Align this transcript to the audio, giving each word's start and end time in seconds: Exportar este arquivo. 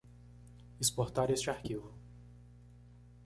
Exportar 0.79 1.29
este 1.29 1.51
arquivo. 1.51 1.91